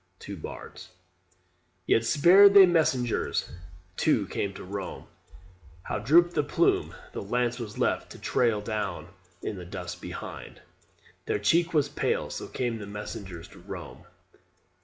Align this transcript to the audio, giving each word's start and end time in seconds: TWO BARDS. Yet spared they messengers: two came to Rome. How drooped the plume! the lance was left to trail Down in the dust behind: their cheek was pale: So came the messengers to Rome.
TWO 0.17 0.35
BARDS. 0.35 0.89
Yet 1.85 2.03
spared 2.05 2.55
they 2.55 2.65
messengers: 2.65 3.51
two 3.97 4.25
came 4.29 4.51
to 4.55 4.63
Rome. 4.63 5.05
How 5.83 5.99
drooped 5.99 6.33
the 6.33 6.41
plume! 6.41 6.95
the 7.11 7.21
lance 7.21 7.59
was 7.59 7.77
left 7.77 8.09
to 8.13 8.17
trail 8.17 8.61
Down 8.61 9.09
in 9.43 9.57
the 9.57 9.63
dust 9.65 10.01
behind: 10.01 10.63
their 11.27 11.37
cheek 11.37 11.71
was 11.75 11.87
pale: 11.87 12.31
So 12.31 12.47
came 12.47 12.79
the 12.79 12.87
messengers 12.87 13.47
to 13.49 13.59
Rome. 13.59 14.05